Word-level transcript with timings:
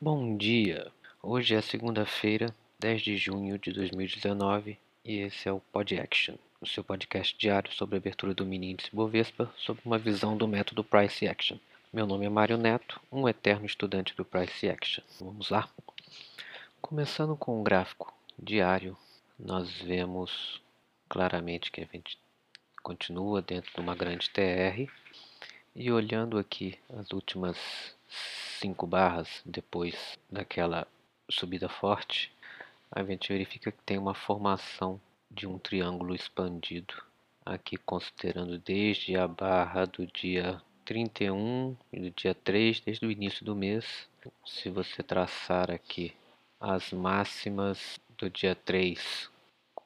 Bom 0.00 0.36
dia! 0.36 0.92
Hoje 1.20 1.56
é 1.56 1.60
segunda-feira, 1.60 2.54
10 2.78 3.02
de 3.02 3.16
junho 3.16 3.58
de 3.58 3.72
2019 3.72 4.78
e 5.04 5.16
esse 5.16 5.48
é 5.48 5.52
o 5.52 5.58
Pod 5.58 5.98
Action, 5.98 6.36
o 6.60 6.66
seu 6.68 6.84
podcast 6.84 7.36
diário 7.36 7.72
sobre 7.72 7.96
a 7.96 7.98
abertura 7.98 8.32
do 8.32 8.46
mini 8.46 8.70
índice 8.70 8.94
Bovespa 8.94 9.52
sob 9.56 9.80
uma 9.84 9.98
visão 9.98 10.36
do 10.36 10.46
método 10.46 10.84
Price 10.84 11.26
Action. 11.26 11.58
Meu 11.92 12.06
nome 12.06 12.26
é 12.26 12.28
Mário 12.28 12.56
Neto, 12.56 13.00
um 13.10 13.28
eterno 13.28 13.66
estudante 13.66 14.14
do 14.14 14.24
Price 14.24 14.68
Action. 14.68 15.02
Vamos 15.20 15.50
lá? 15.50 15.68
Começando 16.80 17.34
com 17.34 17.60
o 17.60 17.64
gráfico 17.64 18.14
diário, 18.38 18.96
nós 19.36 19.68
vemos 19.82 20.62
claramente 21.08 21.72
que 21.72 21.80
a 21.80 21.88
gente 21.92 22.16
continua 22.84 23.42
dentro 23.42 23.72
de 23.74 23.80
uma 23.80 23.96
grande 23.96 24.30
TR 24.30 24.88
e 25.74 25.90
olhando 25.90 26.38
aqui 26.38 26.78
as 26.88 27.10
últimas 27.10 27.58
cinco 28.58 28.86
barras 28.86 29.40
depois 29.46 30.18
daquela 30.30 30.86
subida 31.30 31.68
forte, 31.68 32.32
a 32.90 33.02
gente 33.04 33.32
verifica 33.32 33.70
que 33.70 33.82
tem 33.84 33.98
uma 33.98 34.14
formação 34.14 35.00
de 35.30 35.46
um 35.46 35.58
triângulo 35.58 36.14
expandido. 36.14 36.94
Aqui 37.44 37.76
considerando 37.76 38.58
desde 38.58 39.16
a 39.16 39.26
barra 39.26 39.86
do 39.86 40.06
dia 40.06 40.60
31 40.84 41.76
e 41.92 42.00
do 42.00 42.10
dia 42.10 42.34
3, 42.34 42.80
desde 42.80 43.06
o 43.06 43.10
início 43.10 43.44
do 43.44 43.54
mês. 43.54 44.08
Se 44.44 44.68
você 44.68 45.02
traçar 45.02 45.70
aqui 45.70 46.14
as 46.60 46.92
máximas 46.92 48.00
do 48.16 48.28
dia 48.28 48.54
3 48.54 49.30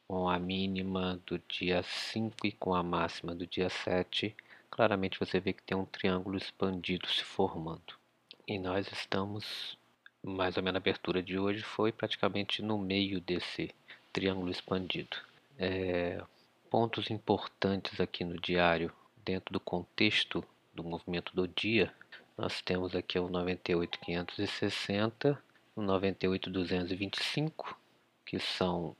com 0.08 0.28
a 0.28 0.38
mínima 0.38 1.20
do 1.26 1.38
dia 1.40 1.82
5 1.82 2.46
e 2.46 2.52
com 2.52 2.74
a 2.74 2.82
máxima 2.82 3.34
do 3.34 3.46
dia 3.46 3.68
7, 3.68 4.34
claramente 4.70 5.18
você 5.18 5.38
vê 5.38 5.52
que 5.52 5.62
tem 5.62 5.76
um 5.76 5.84
triângulo 5.84 6.36
expandido 6.36 7.06
se 7.08 7.22
formando. 7.22 8.01
E 8.46 8.58
nós 8.58 8.90
estamos, 8.90 9.78
mais 10.20 10.56
ou 10.56 10.64
menos 10.64 10.76
a 10.76 10.82
abertura 10.82 11.22
de 11.22 11.38
hoje 11.38 11.62
foi 11.62 11.92
praticamente 11.92 12.60
no 12.60 12.76
meio 12.76 13.20
desse 13.20 13.72
triângulo 14.12 14.50
expandido. 14.50 15.16
É, 15.56 16.20
pontos 16.68 17.08
importantes 17.08 18.00
aqui 18.00 18.24
no 18.24 18.36
diário, 18.40 18.92
dentro 19.24 19.52
do 19.52 19.60
contexto 19.60 20.44
do 20.74 20.82
movimento 20.82 21.32
do 21.36 21.46
dia, 21.46 21.94
nós 22.36 22.60
temos 22.60 22.96
aqui 22.96 23.16
o 23.16 23.28
98,560, 23.28 25.40
o 25.76 25.82
98,225, 25.82 27.78
que 28.26 28.40
são 28.40 28.96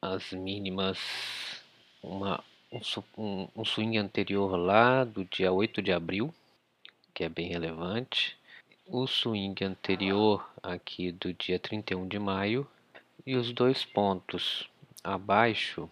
as 0.00 0.32
mínimas, 0.32 0.98
uma, 2.02 2.42
um, 2.72 2.80
um, 3.18 3.46
um 3.54 3.66
swing 3.66 3.98
anterior 3.98 4.56
lá 4.56 5.04
do 5.04 5.26
dia 5.26 5.52
8 5.52 5.82
de 5.82 5.92
abril, 5.92 6.32
que 7.12 7.22
é 7.22 7.28
bem 7.28 7.48
relevante 7.48 8.40
o 8.86 9.06
swing 9.06 9.64
anterior 9.64 10.46
aqui 10.62 11.10
do 11.12 11.32
dia 11.32 11.58
31 11.58 12.06
de 12.08 12.18
maio 12.18 12.68
e 13.24 13.36
os 13.36 13.50
dois 13.52 13.84
pontos 13.84 14.68
abaixo 15.02 15.88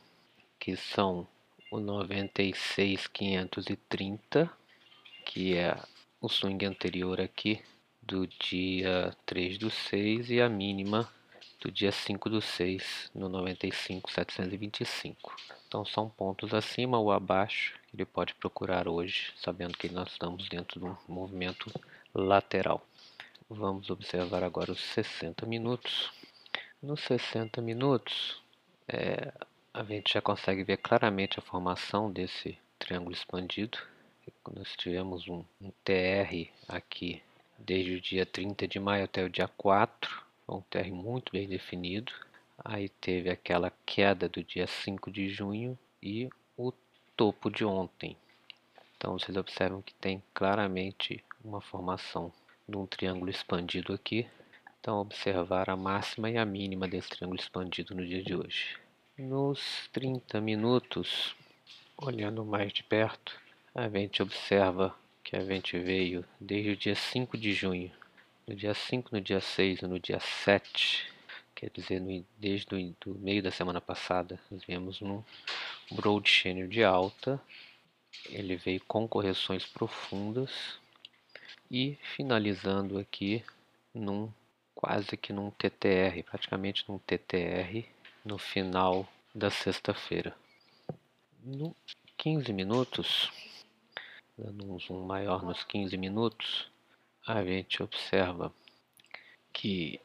que 0.58 0.76
são 0.76 1.26
o 1.70 1.78
96,530 1.78 4.50
que 5.24 5.56
é 5.56 5.80
o 6.20 6.28
swing 6.28 6.66
anterior 6.66 7.20
aqui 7.20 7.62
do 8.02 8.26
dia 8.26 9.16
3 9.24 9.56
do 9.58 9.70
6 9.70 10.30
e 10.30 10.40
a 10.40 10.48
mínima 10.48 11.08
do 11.60 11.70
dia 11.70 11.92
5 11.92 12.28
do 12.28 12.40
6 12.40 13.12
no 13.14 13.28
95,725. 13.28 15.36
Então 15.68 15.84
são 15.84 16.08
pontos 16.08 16.52
acima 16.54 16.98
ou 16.98 17.12
abaixo 17.12 17.78
que 17.86 17.94
ele 17.96 18.04
pode 18.04 18.34
procurar 18.34 18.88
hoje, 18.88 19.32
sabendo 19.36 19.76
que 19.76 19.88
nós 19.88 20.10
estamos 20.12 20.48
dentro 20.48 20.80
de 20.80 20.86
um 20.86 20.96
movimento 21.06 21.70
lateral. 22.14 22.86
Vamos 23.48 23.90
observar 23.90 24.44
agora 24.44 24.72
os 24.72 24.80
60 24.80 25.46
minutos. 25.46 26.10
Nos 26.82 27.00
60 27.02 27.60
minutos, 27.60 28.42
é, 28.88 29.32
a 29.72 29.82
gente 29.84 30.14
já 30.14 30.20
consegue 30.20 30.64
ver 30.64 30.78
claramente 30.78 31.38
a 31.38 31.42
formação 31.42 32.10
desse 32.10 32.58
triângulo 32.78 33.12
expandido. 33.12 33.78
Nós 34.54 34.74
tivemos 34.76 35.28
um, 35.28 35.44
um 35.60 35.70
TR 35.84 36.48
aqui 36.68 37.22
desde 37.58 37.94
o 37.94 38.00
dia 38.00 38.24
30 38.24 38.66
de 38.66 38.80
maio 38.80 39.04
até 39.04 39.22
o 39.24 39.30
dia 39.30 39.48
4, 39.48 40.22
um 40.48 40.60
TR 40.62 40.90
muito 40.90 41.32
bem 41.32 41.46
definido. 41.46 42.12
Aí 42.64 42.88
teve 42.88 43.30
aquela 43.30 43.72
queda 43.86 44.28
do 44.28 44.42
dia 44.42 44.66
5 44.66 45.10
de 45.10 45.28
junho 45.28 45.78
e 46.02 46.28
o 46.56 46.72
topo 47.16 47.50
de 47.50 47.64
ontem. 47.64 48.16
Então 48.96 49.18
vocês 49.18 49.36
observam 49.36 49.80
que 49.82 49.94
tem 49.94 50.22
claramente 50.34 51.24
uma 51.44 51.60
formação 51.60 52.32
de 52.68 52.76
um 52.76 52.86
triângulo 52.86 53.30
expandido 53.30 53.92
aqui. 53.92 54.26
Então 54.80 55.00
observar 55.00 55.68
a 55.68 55.76
máxima 55.76 56.30
e 56.30 56.38
a 56.38 56.44
mínima 56.44 56.88
desse 56.88 57.10
triângulo 57.10 57.40
expandido 57.40 57.94
no 57.94 58.06
dia 58.06 58.22
de 58.22 58.34
hoje. 58.34 58.78
Nos 59.18 59.88
30 59.92 60.40
minutos, 60.40 61.34
olhando 61.96 62.44
mais 62.44 62.72
de 62.72 62.82
perto, 62.82 63.38
a 63.74 63.88
gente 63.88 64.22
observa 64.22 64.94
que 65.22 65.36
a 65.36 65.44
gente 65.44 65.78
veio 65.78 66.24
desde 66.40 66.70
o 66.70 66.76
dia 66.76 66.94
5 66.94 67.36
de 67.36 67.52
junho, 67.52 67.92
no 68.46 68.54
dia 68.54 68.72
5, 68.72 69.10
no 69.12 69.20
dia 69.20 69.40
6 69.40 69.82
e 69.82 69.86
no 69.86 70.00
dia 70.00 70.18
7, 70.18 71.12
quer 71.54 71.70
dizer, 71.70 72.02
desde 72.38 72.74
o 72.74 73.14
meio 73.18 73.42
da 73.42 73.50
semana 73.50 73.80
passada, 73.80 74.40
nós 74.50 74.64
viemos 74.64 75.00
no 75.00 75.24
broad 75.92 76.28
channel 76.28 76.66
de 76.66 76.82
alta, 76.82 77.40
ele 78.30 78.56
veio 78.56 78.80
com 78.86 79.06
correções 79.06 79.66
profundas 79.66 80.80
e 81.70 81.96
finalizando 82.16 82.98
aqui 82.98 83.44
num 83.94 84.30
quase 84.74 85.16
que 85.16 85.32
num 85.32 85.50
TTR, 85.50 86.22
praticamente 86.24 86.84
num 86.88 86.98
TTR 86.98 87.86
no 88.24 88.38
final 88.38 89.06
da 89.34 89.50
sexta-feira. 89.50 90.34
No 91.44 91.76
15 92.16 92.52
minutos, 92.52 93.30
dando 94.36 94.72
um 94.72 94.78
zoom 94.78 95.06
maior 95.06 95.42
nos 95.42 95.62
15 95.62 95.96
minutos, 95.96 96.70
a 97.26 97.44
gente 97.44 97.82
observa 97.82 98.52
que 99.52 100.00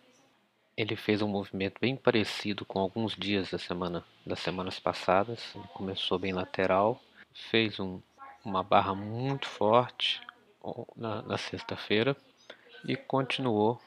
ele 0.78 0.96
fez 0.96 1.22
um 1.22 1.28
movimento 1.28 1.80
bem 1.80 1.96
parecido 1.96 2.66
com 2.66 2.80
alguns 2.80 3.16
dias 3.16 3.50
da 3.50 3.58
semana 3.58 4.06
das 4.26 4.40
semanas 4.40 4.78
passadas. 4.80 5.56
Ele 5.56 5.68
começou 5.74 6.20
bem 6.20 6.34
lateral, 6.34 7.02
fez 7.50 7.80
um, 7.80 8.02
uma 8.44 8.62
barra 8.62 8.94
muito 8.94 9.48
forte 9.48 10.22
na, 10.96 11.22
na 11.22 11.38
sexta-feira 11.38 12.16
e 12.88 12.96
continuou 12.96 13.80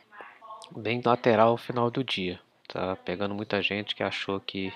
bem 0.76 1.00
lateral 1.04 1.50
ao 1.50 1.56
final 1.56 1.90
do 1.90 2.04
dia. 2.04 2.40
Tá 2.66 2.96
pegando 2.96 3.34
muita 3.34 3.62
gente 3.62 3.94
que 3.94 4.02
achou 4.02 4.40
que 4.40 4.72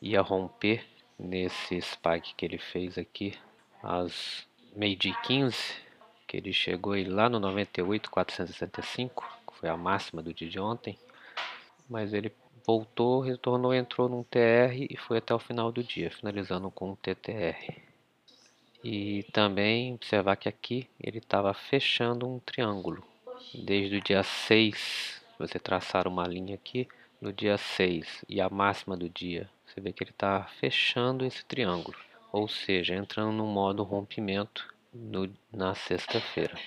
ia 0.00 0.20
romper 0.20 0.84
nesse 1.18 1.80
spike 1.80 2.34
que 2.34 2.44
ele 2.44 2.58
fez 2.58 2.96
aqui 2.96 3.36
às 3.82 4.46
meio-dia 4.74 5.14
15, 5.22 5.56
que 6.26 6.36
ele 6.36 6.52
chegou 6.52 6.92
aí 6.92 7.04
lá 7.04 7.28
no 7.28 7.40
98,465, 7.40 9.28
que 9.46 9.58
foi 9.58 9.68
a 9.68 9.76
máxima 9.76 10.22
do 10.22 10.32
dia 10.32 10.48
de 10.48 10.58
ontem, 10.60 10.98
mas 11.88 12.14
ele 12.14 12.32
voltou, 12.64 13.20
retornou, 13.20 13.74
entrou 13.74 14.08
num 14.08 14.22
TR 14.22 14.86
e 14.88 14.96
foi 14.96 15.18
até 15.18 15.34
o 15.34 15.38
final 15.38 15.72
do 15.72 15.82
dia, 15.82 16.10
finalizando 16.10 16.70
com 16.70 16.92
um 16.92 16.96
TTR. 16.96 17.91
E 18.84 19.22
também 19.32 19.94
observar 19.94 20.36
que 20.36 20.48
aqui 20.48 20.88
ele 21.00 21.18
estava 21.18 21.54
fechando 21.54 22.28
um 22.28 22.40
triângulo. 22.40 23.04
Desde 23.54 23.96
o 23.96 24.00
dia 24.00 24.22
6, 24.22 24.76
se 24.76 25.38
você 25.38 25.58
traçar 25.58 26.08
uma 26.08 26.26
linha 26.26 26.54
aqui, 26.54 26.88
no 27.20 27.32
dia 27.32 27.56
6 27.56 28.24
e 28.28 28.40
a 28.40 28.48
máxima 28.48 28.96
do 28.96 29.08
dia, 29.08 29.48
você 29.64 29.80
vê 29.80 29.92
que 29.92 30.02
ele 30.02 30.10
está 30.10 30.44
fechando 30.58 31.24
esse 31.24 31.44
triângulo. 31.44 31.96
Ou 32.32 32.48
seja, 32.48 32.96
entrando 32.96 33.30
no 33.32 33.46
modo 33.46 33.84
rompimento 33.84 34.74
no, 34.92 35.32
na 35.52 35.74
sexta-feira. 35.74 36.58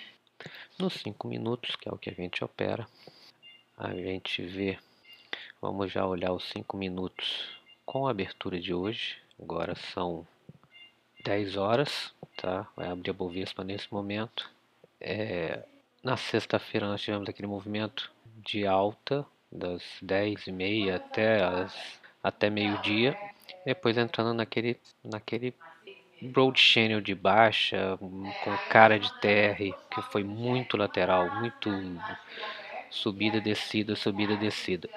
Nos 0.79 0.93
5 0.93 1.27
minutos, 1.27 1.75
que 1.75 1.89
é 1.89 1.91
o 1.91 1.97
que 1.97 2.09
a 2.09 2.13
gente 2.13 2.43
opera, 2.43 2.87
a 3.77 3.93
gente 3.93 4.41
vê, 4.41 4.79
vamos 5.61 5.91
já 5.91 6.05
olhar 6.05 6.31
os 6.31 6.45
5 6.45 6.77
minutos 6.77 7.59
com 7.85 8.07
a 8.07 8.11
abertura 8.11 8.59
de 8.59 8.73
hoje. 8.73 9.17
Agora 9.37 9.75
são 9.75 10.25
10 11.25 11.57
horas, 11.57 12.13
tá? 12.37 12.67
Vai 12.77 12.87
abrir 12.87 13.09
a 13.09 13.13
Bovespa 13.13 13.63
nesse 13.63 13.91
momento. 13.91 14.49
É, 15.01 15.63
na 16.03 16.15
sexta-feira 16.15 16.87
nós 16.87 17.01
tivemos 17.01 17.27
aquele 17.27 17.47
movimento 17.47 18.11
de 18.37 18.65
alta 18.67 19.25
das 19.51 19.81
10 20.03 20.47
e 20.47 20.51
meia 20.51 20.97
até, 20.97 21.39
até 22.23 22.49
meio-dia. 22.49 23.17
Depois 23.65 23.97
entrando 23.97 24.35
naquele, 24.35 24.79
naquele 25.03 25.53
broad 26.21 26.59
channel 26.59 27.01
de 27.01 27.15
baixa, 27.15 27.97
com 27.97 28.57
cara 28.69 28.99
de 28.99 29.11
TR, 29.19 29.75
que 29.89 30.01
foi 30.11 30.23
muito 30.23 30.77
lateral, 30.77 31.27
muito 31.39 31.71
subida, 32.91 33.41
descida, 33.41 33.95
subida, 33.95 34.37
descida. 34.37 34.87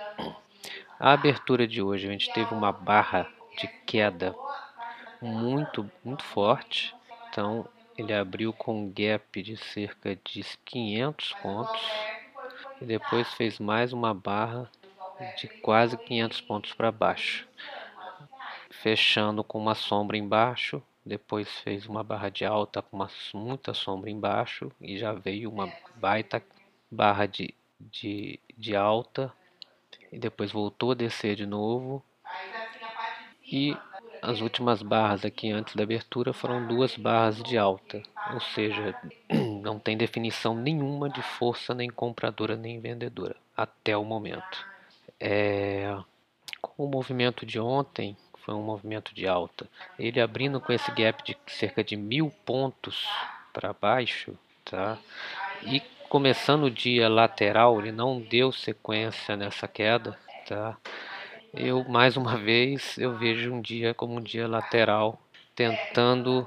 A 1.01 1.13
abertura 1.13 1.67
de 1.67 1.81
hoje, 1.81 2.07
a 2.07 2.13
gente 2.13 2.31
teve 2.35 2.53
uma 2.53 2.71
barra 2.71 3.27
de 3.59 3.67
queda 3.87 4.35
muito, 5.21 5.91
muito 6.05 6.25
forte. 6.25 6.95
Então 7.29 7.67
ele 7.97 8.13
abriu 8.13 8.53
com 8.53 8.83
um 8.83 8.93
gap 8.93 9.43
de 9.43 9.57
cerca 9.57 10.17
de 10.17 10.45
500 10.65 11.33
pontos 11.35 11.81
e 12.81 12.85
depois 12.85 13.33
fez 13.35 13.59
mais 13.59 13.93
uma 13.93 14.15
barra 14.15 14.71
de 15.37 15.49
quase 15.49 15.97
500 15.97 16.41
pontos 16.43 16.73
para 16.73 16.93
baixo, 16.93 17.49
fechando 18.71 19.43
com 19.43 19.59
uma 19.59 19.75
sombra 19.75 20.17
embaixo. 20.17 20.83
Depois 21.05 21.49
fez 21.61 21.87
uma 21.87 22.05
barra 22.05 22.29
de 22.29 22.45
alta 22.45 22.83
com 22.83 22.97
uma, 22.97 23.11
muita 23.35 23.75
sombra 23.75 24.11
embaixo 24.11 24.71
e 24.81 24.99
já 24.99 25.13
veio 25.13 25.51
uma 25.51 25.73
baita 25.97 26.43
barra 26.91 27.27
de, 27.27 27.55
de, 27.81 28.39
de 28.57 28.77
alta 28.77 29.33
e 30.13 30.19
depois 30.19 30.53
voltou 30.53 30.93
a 30.93 30.95
descer 30.95 31.35
de 31.35 31.47
novo 31.47 32.05
e 33.43 33.77
as 34.23 34.41
últimas 34.41 34.83
barras 34.83 35.25
aqui 35.25 35.51
antes 35.51 35.75
da 35.75 35.83
abertura 35.83 36.33
foram 36.33 36.67
duas 36.67 36.97
barras 36.97 37.43
de 37.43 37.57
alta, 37.57 38.03
ou 38.33 38.41
seja, 38.41 38.95
não 39.63 39.79
tem 39.79 39.97
definição 39.97 40.55
nenhuma 40.55 41.09
de 41.09 41.23
força 41.23 41.75
nem 41.75 41.89
compradora 41.89 42.57
nem 42.57 42.81
vendedora 42.81 43.37
até 43.57 43.97
o 43.97 44.05
momento. 44.05 44.67
É, 45.21 45.97
com 46.61 46.85
o 46.85 46.89
movimento 46.89 47.45
de 47.45 47.59
ontem, 47.59 48.17
foi 48.45 48.55
um 48.55 48.63
movimento 48.63 49.15
de 49.15 49.27
alta, 49.27 49.69
ele 49.99 50.21
abrindo 50.21 50.61
com 50.61 50.73
esse 50.73 50.91
gap 50.93 51.23
de 51.23 51.37
cerca 51.47 51.85
de 51.85 51.97
mil 51.97 52.31
pontos 52.47 53.07
para 53.53 53.73
baixo, 53.73 54.39
tá? 54.65 54.97
E 55.65 55.81
começando 56.09 56.65
o 56.65 56.71
dia 56.71 57.09
lateral, 57.09 57.79
ele 57.79 57.93
não 57.93 58.21
deu 58.21 58.51
sequência 58.51 59.37
nessa 59.37 59.69
queda, 59.69 60.19
tá? 60.47 60.77
Eu 61.55 61.85
mais 61.89 62.17
uma 62.17 62.37
vez 62.37 62.99
eu 62.99 63.17
vejo 63.17 63.53
um 63.53 63.63
dia 63.63 63.95
como 63.95 64.17
um 64.17 64.21
dia 64.21 64.47
lateral, 64.47 65.19
tentando 65.55 66.47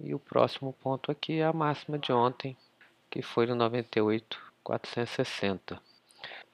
E 0.00 0.14
o 0.14 0.18
próximo 0.18 0.72
ponto 0.72 1.12
aqui 1.12 1.38
é 1.38 1.44
a 1.44 1.52
máxima 1.52 1.98
de 1.98 2.12
ontem, 2.12 2.56
que 3.08 3.22
foi 3.22 3.46
no 3.46 3.54
98,460. 3.54 5.80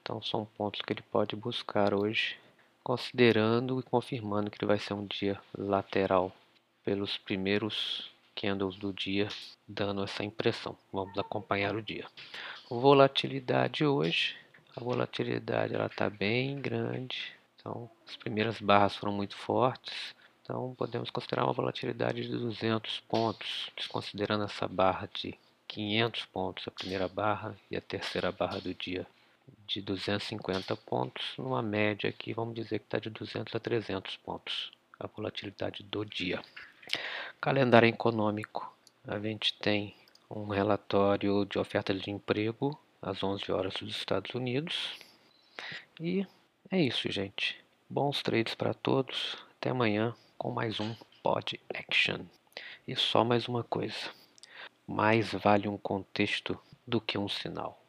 Então 0.03 0.21
são 0.21 0.43
pontos 0.43 0.81
que 0.81 0.91
ele 0.91 1.01
pode 1.01 1.33
buscar 1.33 1.93
hoje, 1.93 2.37
considerando 2.83 3.79
e 3.79 3.83
confirmando 3.83 4.51
que 4.51 4.57
ele 4.59 4.67
vai 4.67 4.77
ser 4.77 4.93
um 4.93 5.05
dia 5.05 5.39
lateral 5.57 6.29
pelos 6.83 7.17
primeiros 7.17 8.11
candles 8.35 8.75
do 8.75 8.91
dia, 8.91 9.29
dando 9.65 10.03
essa 10.03 10.21
impressão. 10.21 10.77
Vamos 10.91 11.17
acompanhar 11.17 11.73
o 11.73 11.81
dia. 11.81 12.05
Volatilidade 12.69 13.85
hoje, 13.85 14.35
a 14.75 14.81
volatilidade 14.81 15.73
ela 15.73 15.85
está 15.85 16.09
bem 16.09 16.59
grande. 16.59 17.31
Então 17.55 17.89
as 18.05 18.17
primeiras 18.17 18.59
barras 18.59 18.97
foram 18.97 19.13
muito 19.13 19.37
fortes. 19.37 20.13
Então 20.41 20.75
podemos 20.77 21.09
considerar 21.09 21.45
uma 21.45 21.53
volatilidade 21.53 22.23
de 22.23 22.37
200 22.37 22.99
pontos, 23.07 23.71
desconsiderando 23.77 24.43
essa 24.43 24.67
barra 24.67 25.07
de 25.13 25.39
500 25.69 26.25
pontos, 26.25 26.67
a 26.67 26.71
primeira 26.71 27.07
barra 27.07 27.55
e 27.71 27.77
a 27.77 27.81
terceira 27.81 28.33
barra 28.33 28.59
do 28.59 28.73
dia 28.73 29.07
de 29.67 29.81
250 29.81 30.75
pontos, 30.77 31.33
numa 31.37 31.61
média 31.61 32.09
aqui, 32.09 32.33
vamos 32.33 32.55
dizer 32.55 32.79
que 32.79 32.85
está 32.85 32.99
de 32.99 33.09
200 33.09 33.53
a 33.55 33.59
300 33.59 34.17
pontos, 34.17 34.71
a 34.99 35.07
volatilidade 35.07 35.83
do 35.83 36.05
dia. 36.05 36.41
Calendário 37.41 37.89
econômico, 37.89 38.73
a 39.07 39.19
gente 39.19 39.53
tem 39.59 39.95
um 40.29 40.47
relatório 40.47 41.45
de 41.45 41.59
oferta 41.59 41.93
de 41.93 42.09
emprego 42.09 42.79
às 43.01 43.23
11 43.23 43.51
horas 43.51 43.73
dos 43.73 43.95
Estados 43.95 44.33
Unidos. 44.33 44.97
E 45.99 46.25
é 46.71 46.81
isso, 46.81 47.11
gente. 47.11 47.63
Bons 47.89 48.21
trades 48.21 48.55
para 48.55 48.73
todos. 48.73 49.37
Até 49.57 49.69
amanhã 49.69 50.15
com 50.37 50.51
mais 50.51 50.79
um 50.79 50.95
Pod 51.21 51.59
Action. 51.73 52.25
E 52.87 52.95
só 52.95 53.23
mais 53.23 53.47
uma 53.47 53.63
coisa: 53.63 54.09
mais 54.87 55.31
vale 55.33 55.67
um 55.67 55.77
contexto 55.77 56.59
do 56.87 56.99
que 56.99 57.17
um 57.17 57.29
sinal. 57.29 57.82